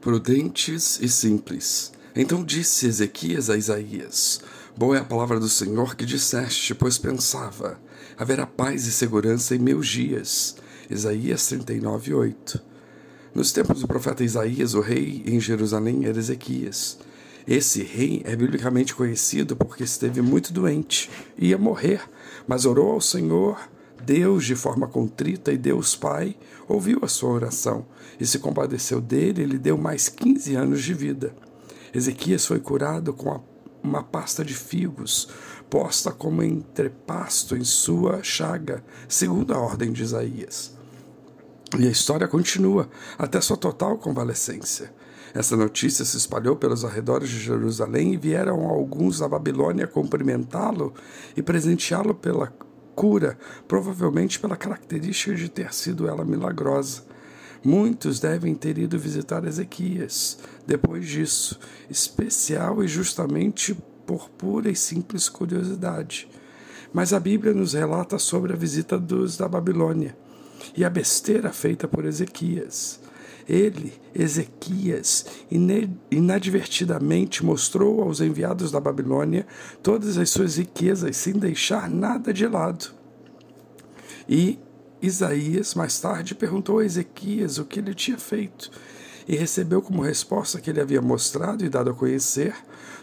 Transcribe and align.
prudentes 0.00 0.98
e 1.00 1.08
simples. 1.08 1.92
Então 2.14 2.44
disse 2.44 2.86
Ezequias 2.86 3.50
a 3.50 3.56
Isaías: 3.56 4.40
Boa 4.76 4.96
é 4.96 5.00
a 5.00 5.04
palavra 5.04 5.38
do 5.40 5.48
Senhor 5.48 5.94
que 5.94 6.06
disseste, 6.06 6.74
pois 6.74 6.98
pensava: 6.98 7.78
haverá 8.16 8.46
paz 8.46 8.86
e 8.86 8.92
segurança 8.92 9.54
em 9.54 9.58
meus 9.58 9.88
dias. 9.88 10.56
Isaías 10.90 11.46
39, 11.46 12.14
8. 12.14 12.62
Nos 13.34 13.52
tempos 13.52 13.80
do 13.80 13.86
profeta 13.86 14.24
Isaías, 14.24 14.74
o 14.74 14.80
rei 14.80 15.22
em 15.26 15.38
Jerusalém 15.38 16.06
era 16.06 16.18
Ezequias. 16.18 16.98
Esse 17.46 17.82
rei 17.82 18.22
é 18.24 18.34
biblicamente 18.34 18.94
conhecido 18.94 19.56
porque 19.56 19.84
esteve 19.84 20.20
muito 20.20 20.52
doente, 20.52 21.10
ia 21.36 21.56
morrer, 21.56 22.02
mas 22.46 22.64
orou 22.66 22.92
ao 22.92 23.00
Senhor 23.00 23.58
Deus, 24.04 24.44
de 24.44 24.54
forma 24.54 24.86
contrita, 24.86 25.52
e 25.52 25.58
Deus 25.58 25.94
Pai, 25.94 26.36
ouviu 26.66 27.00
a 27.02 27.08
sua 27.08 27.30
oração 27.30 27.86
e 28.18 28.26
se 28.26 28.38
compadeceu 28.38 29.00
dele 29.00 29.42
e 29.42 29.46
lhe 29.46 29.58
deu 29.58 29.76
mais 29.76 30.08
15 30.08 30.54
anos 30.54 30.82
de 30.82 30.94
vida. 30.94 31.34
Ezequias 31.94 32.46
foi 32.46 32.60
curado 32.60 33.12
com 33.12 33.40
uma 33.82 34.02
pasta 34.02 34.44
de 34.44 34.54
figos, 34.54 35.28
posta 35.70 36.10
como 36.10 36.42
entrepasto 36.42 37.56
em 37.56 37.64
sua 37.64 38.22
chaga, 38.22 38.84
segundo 39.08 39.54
a 39.54 39.58
ordem 39.58 39.92
de 39.92 40.02
Isaías. 40.02 40.76
E 41.78 41.86
a 41.86 41.90
história 41.90 42.26
continua 42.26 42.88
até 43.18 43.40
sua 43.40 43.56
total 43.56 43.98
convalescência. 43.98 44.92
Essa 45.34 45.56
notícia 45.56 46.04
se 46.04 46.16
espalhou 46.16 46.56
pelos 46.56 46.84
arredores 46.84 47.28
de 47.28 47.38
Jerusalém 47.38 48.14
e 48.14 48.16
vieram 48.16 48.66
alguns 48.66 49.18
da 49.18 49.28
Babilônia 49.28 49.86
cumprimentá-lo 49.86 50.94
e 51.36 51.42
presenteá-lo 51.42 52.14
pela 52.14 52.52
cura, 52.98 53.38
provavelmente 53.68 54.40
pela 54.40 54.56
característica 54.56 55.32
de 55.32 55.48
ter 55.48 55.72
sido 55.72 56.08
ela 56.08 56.24
milagrosa. 56.24 57.04
Muitos 57.64 58.18
devem 58.18 58.56
ter 58.56 58.76
ido 58.76 58.98
visitar 58.98 59.44
Ezequias 59.44 60.36
depois 60.66 61.06
disso, 61.06 61.60
especial 61.88 62.82
e 62.82 62.88
justamente 62.88 63.72
por 64.04 64.28
pura 64.30 64.68
e 64.68 64.74
simples 64.74 65.28
curiosidade. 65.28 66.28
Mas 66.92 67.12
a 67.12 67.20
Bíblia 67.20 67.54
nos 67.54 67.72
relata 67.72 68.18
sobre 68.18 68.52
a 68.52 68.56
visita 68.56 68.98
dos 68.98 69.36
da 69.36 69.46
Babilônia 69.46 70.16
e 70.76 70.84
a 70.84 70.90
besteira 70.90 71.52
feita 71.52 71.86
por 71.86 72.04
Ezequias. 72.04 72.98
Ele, 73.48 73.94
Ezequias, 74.14 75.24
inadvertidamente 76.10 77.42
mostrou 77.42 78.02
aos 78.02 78.20
enviados 78.20 78.70
da 78.70 78.78
Babilônia 78.78 79.46
todas 79.82 80.18
as 80.18 80.28
suas 80.28 80.58
riquezas, 80.58 81.16
sem 81.16 81.32
deixar 81.32 81.88
nada 81.88 82.32
de 82.32 82.46
lado. 82.46 82.92
E 84.28 84.58
Isaías, 85.00 85.74
mais 85.74 85.98
tarde, 85.98 86.34
perguntou 86.34 86.80
a 86.80 86.84
Ezequias 86.84 87.56
o 87.58 87.64
que 87.64 87.78
ele 87.78 87.94
tinha 87.94 88.18
feito, 88.18 88.70
e 89.26 89.34
recebeu 89.34 89.80
como 89.80 90.02
resposta 90.02 90.60
que 90.60 90.68
ele 90.68 90.80
havia 90.80 91.00
mostrado 91.00 91.64
e 91.64 91.70
dado 91.70 91.90
a 91.90 91.94
conhecer 91.94 92.54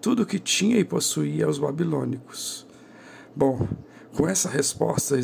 tudo 0.00 0.22
o 0.22 0.26
que 0.26 0.38
tinha 0.38 0.78
e 0.78 0.84
possuía 0.84 1.46
aos 1.46 1.58
babilônicos. 1.58 2.64
Bom, 3.34 3.66
com 4.16 4.28
essa 4.28 4.48
resposta, 4.48 5.18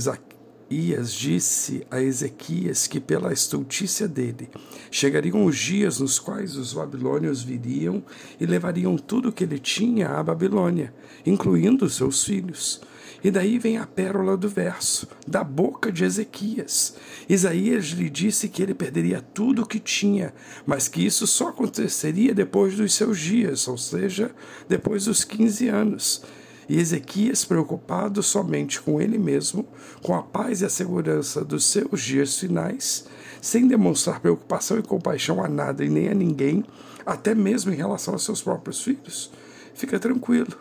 Ias 0.74 1.12
disse 1.12 1.86
a 1.88 2.02
Ezequias 2.02 2.88
que, 2.88 2.98
pela 2.98 3.32
estultícia 3.32 4.08
dele, 4.08 4.48
chegariam 4.90 5.44
os 5.44 5.56
dias 5.56 6.00
nos 6.00 6.18
quais 6.18 6.56
os 6.56 6.72
babilônios 6.72 7.44
viriam 7.44 8.02
e 8.40 8.44
levariam 8.44 8.96
tudo 8.96 9.30
que 9.30 9.44
ele 9.44 9.60
tinha 9.60 10.08
à 10.08 10.20
Babilônia, 10.20 10.92
incluindo 11.24 11.88
seus 11.88 12.24
filhos. 12.24 12.80
E 13.22 13.30
daí 13.30 13.56
vem 13.56 13.78
a 13.78 13.86
pérola 13.86 14.36
do 14.36 14.48
verso, 14.48 15.06
da 15.24 15.44
boca 15.44 15.92
de 15.92 16.04
Ezequias. 16.04 16.96
Isaías 17.28 17.84
lhe 17.86 18.10
disse 18.10 18.48
que 18.48 18.60
ele 18.60 18.74
perderia 18.74 19.22
tudo 19.22 19.62
o 19.62 19.66
que 19.66 19.78
tinha, 19.78 20.34
mas 20.66 20.88
que 20.88 21.06
isso 21.06 21.24
só 21.24 21.50
aconteceria 21.50 22.34
depois 22.34 22.74
dos 22.74 22.92
seus 22.94 23.20
dias, 23.20 23.68
ou 23.68 23.78
seja, 23.78 24.34
depois 24.68 25.04
dos 25.04 25.22
15 25.22 25.68
anos. 25.68 26.24
E 26.68 26.78
Ezequias, 26.78 27.44
preocupado 27.44 28.22
somente 28.22 28.80
com 28.80 29.00
ele 29.00 29.18
mesmo, 29.18 29.66
com 30.02 30.14
a 30.14 30.22
paz 30.22 30.60
e 30.60 30.64
a 30.64 30.68
segurança 30.68 31.44
dos 31.44 31.64
seus 31.64 32.00
dias 32.00 32.38
finais, 32.38 33.04
sem 33.40 33.68
demonstrar 33.68 34.20
preocupação 34.20 34.78
e 34.78 34.82
compaixão 34.82 35.42
a 35.44 35.48
nada 35.48 35.84
e 35.84 35.88
nem 35.88 36.08
a 36.08 36.14
ninguém, 36.14 36.64
até 37.04 37.34
mesmo 37.34 37.72
em 37.72 37.76
relação 37.76 38.14
a 38.14 38.18
seus 38.18 38.40
próprios 38.40 38.82
filhos, 38.82 39.30
fica 39.74 39.98
tranquilo. 39.98 40.56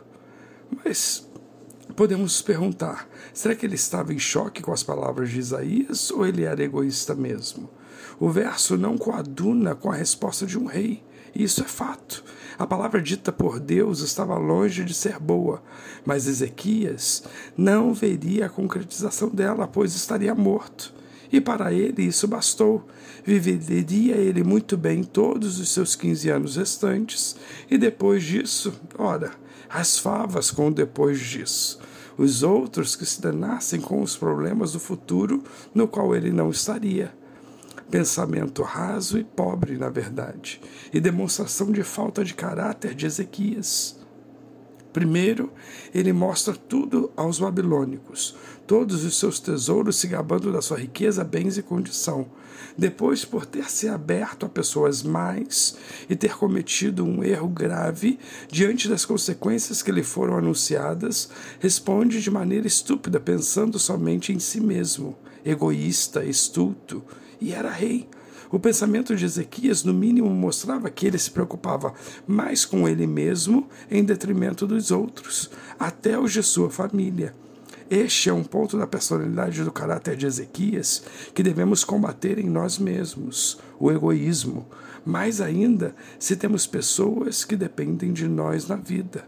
Mas 0.83 1.27
podemos 1.95 2.41
perguntar: 2.41 3.07
será 3.33 3.55
que 3.55 3.65
ele 3.65 3.75
estava 3.75 4.13
em 4.13 4.19
choque 4.19 4.61
com 4.61 4.73
as 4.73 4.83
palavras 4.83 5.29
de 5.29 5.39
Isaías 5.39 6.11
ou 6.11 6.25
ele 6.25 6.43
era 6.43 6.63
egoísta 6.63 7.15
mesmo? 7.15 7.69
O 8.19 8.29
verso 8.29 8.77
não 8.77 8.97
coaduna 8.97 9.75
com 9.75 9.91
a 9.91 9.95
resposta 9.95 10.45
de 10.45 10.57
um 10.57 10.65
rei. 10.65 11.03
E 11.35 11.43
isso 11.43 11.61
é 11.61 11.67
fato. 11.67 12.23
A 12.57 12.67
palavra 12.67 13.01
dita 13.01 13.31
por 13.31 13.59
Deus 13.59 14.01
estava 14.01 14.37
longe 14.37 14.83
de 14.83 14.93
ser 14.93 15.19
boa, 15.19 15.63
mas 16.05 16.27
Ezequias 16.27 17.23
não 17.57 17.93
veria 17.93 18.45
a 18.45 18.49
concretização 18.49 19.29
dela, 19.29 19.67
pois 19.67 19.95
estaria 19.95 20.35
morto. 20.35 20.93
E 21.31 21.41
para 21.41 21.73
ele 21.73 22.03
isso 22.03 22.27
bastou. 22.27 22.87
Viveria 23.25 24.15
ele 24.15 24.43
muito 24.43 24.77
bem 24.77 25.03
todos 25.03 25.59
os 25.59 25.69
seus 25.69 25.95
15 25.95 26.29
anos 26.29 26.55
restantes, 26.55 27.35
e 27.71 27.77
depois 27.77 28.23
disso, 28.23 28.73
ora, 28.97 29.31
as 29.67 29.97
favas 29.97 30.51
com 30.51 30.71
depois 30.71 31.19
disso. 31.19 31.79
Os 32.15 32.43
outros 32.43 32.95
que 32.95 33.05
se 33.05 33.19
danassem 33.19 33.81
com 33.81 33.99
os 34.01 34.15
problemas 34.15 34.73
do 34.73 34.79
futuro 34.79 35.43
no 35.73 35.87
qual 35.87 36.15
ele 36.15 36.31
não 36.31 36.51
estaria 36.51 37.11
pensamento 37.93 38.63
raso 38.63 39.19
e 39.19 39.23
pobre, 39.23 39.77
na 39.77 39.87
verdade, 39.87 40.59
e 40.91 40.99
demonstração 40.99 41.71
de 41.71 41.83
falta 41.83 42.25
de 42.25 42.33
caráter 42.33 42.95
de 42.95 43.05
Ezequias. 43.05 44.02
Primeiro, 44.93 45.51
ele 45.93 46.13
mostra 46.13 46.53
tudo 46.53 47.11
aos 47.17 47.39
babilônicos, 47.39 48.35
todos 48.67 49.03
os 49.03 49.17
seus 49.17 49.39
tesouros 49.39 49.95
se 49.95 50.07
gabando 50.07 50.51
da 50.51 50.61
sua 50.61 50.77
riqueza, 50.77 51.23
bens 51.23 51.57
e 51.57 51.63
condição. 51.63 52.27
Depois, 52.77 53.25
por 53.25 53.43
ter 53.43 53.71
se 53.71 53.89
aberto 53.89 54.45
a 54.45 54.49
pessoas 54.49 55.01
mais 55.01 55.75
e 56.07 56.15
ter 56.15 56.37
cometido 56.37 57.03
um 57.03 57.23
erro 57.23 57.47
grave 57.47 58.19
diante 58.47 58.87
das 58.87 59.03
consequências 59.03 59.81
que 59.81 59.91
lhe 59.91 60.03
foram 60.03 60.37
anunciadas, 60.37 61.29
responde 61.59 62.21
de 62.21 62.29
maneira 62.29 62.67
estúpida, 62.67 63.19
pensando 63.19 63.79
somente 63.79 64.31
em 64.31 64.37
si 64.37 64.61
mesmo, 64.61 65.17
egoísta, 65.43 66.23
estulto, 66.23 67.03
e 67.41 67.51
era 67.51 67.69
rei. 67.69 68.07
O 68.51 68.59
pensamento 68.59 69.15
de 69.15 69.25
Ezequias, 69.25 69.83
no 69.83 69.93
mínimo, 69.93 70.29
mostrava 70.29 70.89
que 70.89 71.07
ele 71.07 71.17
se 71.17 71.31
preocupava 71.31 71.93
mais 72.27 72.65
com 72.65 72.87
ele 72.87 73.07
mesmo 73.07 73.67
em 73.89 74.03
detrimento 74.03 74.67
dos 74.67 74.91
outros, 74.91 75.49
até 75.79 76.17
os 76.19 76.31
de 76.31 76.43
sua 76.43 76.69
família. 76.69 77.33
Este 77.89 78.29
é 78.29 78.33
um 78.33 78.43
ponto 78.43 78.77
da 78.77 78.87
personalidade 78.87 79.63
do 79.63 79.71
caráter 79.71 80.15
de 80.15 80.25
Ezequias 80.25 81.03
que 81.33 81.43
devemos 81.43 81.83
combater 81.83 82.39
em 82.39 82.49
nós 82.49 82.79
mesmos, 82.79 83.59
o 83.79 83.91
egoísmo, 83.91 84.67
mais 85.05 85.41
ainda 85.41 85.93
se 86.17 86.35
temos 86.35 86.65
pessoas 86.65 87.43
que 87.43 87.55
dependem 87.55 88.13
de 88.13 88.27
nós 88.27 88.67
na 88.67 88.75
vida. 88.75 89.27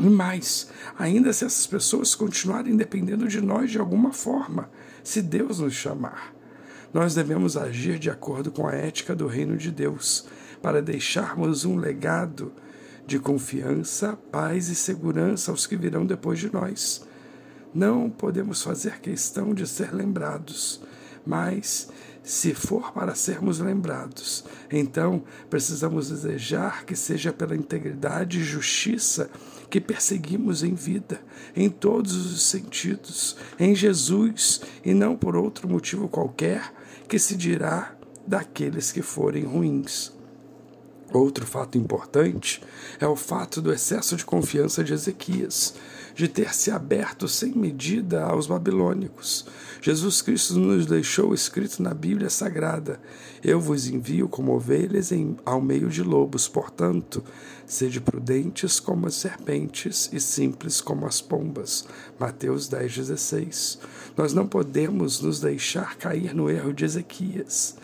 E 0.00 0.08
mais, 0.08 0.68
ainda 0.98 1.32
se 1.32 1.44
essas 1.44 1.66
pessoas 1.66 2.14
continuarem 2.14 2.76
dependendo 2.76 3.26
de 3.26 3.40
nós 3.40 3.70
de 3.70 3.78
alguma 3.78 4.12
forma, 4.12 4.70
se 5.02 5.22
Deus 5.22 5.58
nos 5.60 5.74
chamar 5.74 6.37
nós 6.92 7.14
devemos 7.14 7.56
agir 7.56 7.98
de 7.98 8.10
acordo 8.10 8.50
com 8.50 8.66
a 8.66 8.74
ética 8.74 9.14
do 9.14 9.26
reino 9.26 9.56
de 9.56 9.70
Deus, 9.70 10.26
para 10.62 10.82
deixarmos 10.82 11.64
um 11.64 11.76
legado 11.76 12.52
de 13.06 13.18
confiança, 13.18 14.18
paz 14.30 14.68
e 14.68 14.74
segurança 14.74 15.50
aos 15.50 15.66
que 15.66 15.76
virão 15.76 16.04
depois 16.04 16.38
de 16.38 16.52
nós. 16.52 17.06
Não 17.74 18.10
podemos 18.10 18.62
fazer 18.62 19.00
questão 19.00 19.54
de 19.54 19.66
ser 19.66 19.94
lembrados, 19.94 20.80
mas 21.24 21.88
se 22.28 22.52
for 22.52 22.92
para 22.92 23.14
sermos 23.14 23.58
lembrados, 23.58 24.44
então 24.70 25.22
precisamos 25.48 26.10
desejar 26.10 26.84
que 26.84 26.94
seja 26.94 27.32
pela 27.32 27.56
integridade 27.56 28.38
e 28.38 28.44
justiça 28.44 29.30
que 29.70 29.80
perseguimos 29.80 30.62
em 30.62 30.74
vida, 30.74 31.22
em 31.56 31.70
todos 31.70 32.14
os 32.14 32.42
sentidos, 32.42 33.34
em 33.58 33.74
Jesus 33.74 34.60
e 34.84 34.92
não 34.92 35.16
por 35.16 35.36
outro 35.36 35.66
motivo 35.66 36.06
qualquer 36.06 36.70
que 37.08 37.18
se 37.18 37.34
dirá 37.34 37.96
daqueles 38.26 38.92
que 38.92 39.00
forem 39.00 39.44
ruins. 39.44 40.12
Outro 41.10 41.46
fato 41.46 41.78
importante 41.78 42.62
é 43.00 43.06
o 43.06 43.16
fato 43.16 43.62
do 43.62 43.72
excesso 43.72 44.14
de 44.14 44.26
confiança 44.26 44.84
de 44.84 44.92
Ezequias, 44.92 45.72
de 46.14 46.28
ter 46.28 46.54
se 46.54 46.70
aberto 46.70 47.26
sem 47.26 47.52
medida 47.52 48.24
aos 48.24 48.46
babilônicos. 48.46 49.46
Jesus 49.80 50.20
Cristo 50.20 50.58
nos 50.58 50.86
deixou 50.86 51.32
escrito 51.32 51.82
na 51.82 51.94
Bíblia 51.94 52.28
Sagrada: 52.28 53.00
Eu 53.42 53.60
vos 53.60 53.86
envio 53.86 54.28
como 54.28 54.52
ovelhas 54.52 55.12
em, 55.12 55.36
ao 55.44 55.60
meio 55.60 55.88
de 55.88 56.02
lobos, 56.02 56.48
portanto, 56.48 57.22
sede 57.66 58.00
prudentes 58.00 58.80
como 58.80 59.06
as 59.06 59.14
serpentes 59.14 60.10
e 60.12 60.18
simples 60.18 60.80
como 60.80 61.06
as 61.06 61.20
pombas. 61.20 61.86
Mateus 62.18 62.68
10,16. 62.68 63.78
Nós 64.16 64.34
não 64.34 64.46
podemos 64.46 65.20
nos 65.20 65.40
deixar 65.40 65.96
cair 65.96 66.34
no 66.34 66.50
erro 66.50 66.72
de 66.72 66.84
Ezequias 66.84 67.76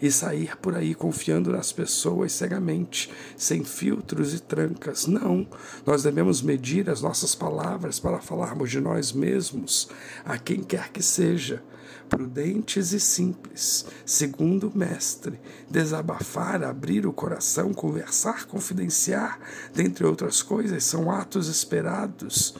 e 0.00 0.10
sair 0.10 0.56
por 0.56 0.74
aí 0.76 0.94
confiando 0.94 1.50
nas 1.50 1.72
pessoas 1.72 2.32
cegamente, 2.32 3.10
sem 3.36 3.64
filtros 3.64 4.34
e 4.34 4.40
trancas. 4.40 5.06
Não, 5.06 5.46
nós 5.86 6.02
devemos 6.02 6.42
medir 6.42 6.88
as 6.90 7.00
nossas 7.00 7.34
palavras 7.34 7.98
para 7.98 8.20
falarmos 8.20 8.70
de 8.70 8.80
nós 8.80 9.12
mesmos 9.12 9.88
a 10.24 10.38
quem 10.38 10.62
quer 10.62 10.90
que 10.90 11.02
seja. 11.02 11.62
Prudentes 12.08 12.92
e 12.92 13.00
simples, 13.00 13.86
segundo 14.04 14.68
o 14.68 14.78
Mestre, 14.78 15.40
desabafar, 15.70 16.62
abrir 16.62 17.06
o 17.06 17.12
coração, 17.12 17.72
conversar, 17.72 18.44
confidenciar, 18.44 19.40
dentre 19.74 20.04
outras 20.04 20.42
coisas, 20.42 20.84
são 20.84 21.10
atos 21.10 21.48
esperados 21.48 22.54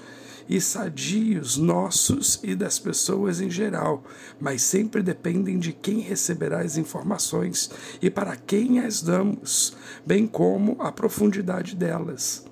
e 0.48 0.60
sadios 0.60 1.56
nossos 1.56 2.38
e 2.42 2.54
das 2.54 2.78
pessoas 2.78 3.40
em 3.40 3.50
geral, 3.50 4.04
mas 4.40 4.62
sempre 4.62 5.02
dependem 5.02 5.58
de 5.58 5.72
quem 5.72 6.00
receberá 6.00 6.60
as 6.60 6.76
informações 6.76 7.70
e 8.00 8.10
para 8.10 8.36
quem 8.36 8.80
as 8.80 9.02
damos, 9.02 9.76
bem 10.06 10.26
como 10.26 10.76
a 10.80 10.92
profundidade 10.92 11.74
delas. 11.74 12.44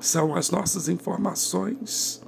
São 0.00 0.34
as 0.34 0.50
nossas 0.50 0.88
informações. 0.88 2.22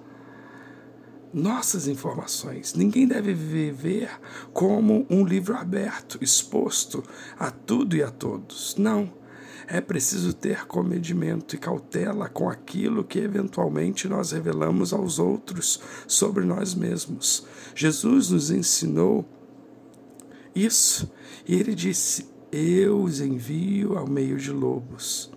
Nossas 1.32 1.86
informações. 1.86 2.74
Ninguém 2.74 3.06
deve 3.06 3.32
viver 3.32 4.10
como 4.52 5.06
um 5.08 5.24
livro 5.24 5.56
aberto, 5.56 6.18
exposto 6.20 7.04
a 7.38 7.52
tudo 7.52 7.94
e 7.94 8.02
a 8.02 8.10
todos. 8.10 8.74
Não 8.76 9.19
é 9.72 9.80
preciso 9.80 10.32
ter 10.32 10.66
comedimento 10.66 11.54
e 11.54 11.58
cautela 11.58 12.28
com 12.28 12.50
aquilo 12.50 13.04
que 13.04 13.20
eventualmente 13.20 14.08
nós 14.08 14.32
revelamos 14.32 14.92
aos 14.92 15.20
outros 15.20 15.80
sobre 16.08 16.44
nós 16.44 16.74
mesmos. 16.74 17.46
Jesus 17.72 18.30
nos 18.30 18.50
ensinou 18.50 19.24
isso 20.52 21.08
e 21.46 21.54
ele 21.54 21.72
disse: 21.72 22.26
Eu 22.50 23.00
os 23.04 23.20
envio 23.20 23.96
ao 23.96 24.08
meio 24.08 24.36
de 24.38 24.50
lobos. 24.50 25.30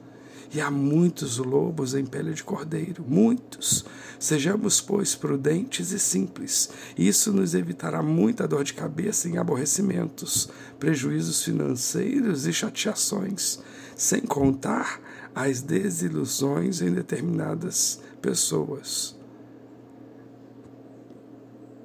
E 0.52 0.60
há 0.60 0.72
muitos 0.72 1.38
lobos 1.38 1.94
em 1.94 2.06
pele 2.06 2.34
de 2.34 2.44
cordeiro, 2.44 3.06
muitos. 3.08 3.86
Sejamos, 4.24 4.80
pois, 4.80 5.16
prudentes 5.16 5.92
e 5.92 6.00
simples. 6.00 6.70
Isso 6.98 7.34
nos 7.34 7.54
evitará 7.54 8.02
muita 8.02 8.48
dor 8.48 8.64
de 8.64 8.74
cabeça 8.74 9.28
em 9.28 9.38
aborrecimentos, 9.38 10.48
prejuízos 10.80 11.44
financeiros 11.44 12.48
e 12.48 12.54
chateações 12.54 13.60
sem 13.98 14.22
contar 14.22 15.02
as 15.36 15.62
desilusões 15.62 16.82
em 16.82 16.94
determinadas 16.94 18.00
pessoas. 18.22 19.14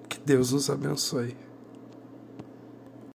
Que 0.09 0.21
Deus 0.21 0.53
nos 0.53 0.71
abençoe. 0.71 1.37